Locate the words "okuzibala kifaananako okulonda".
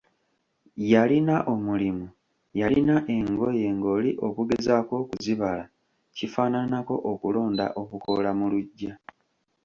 5.03-7.65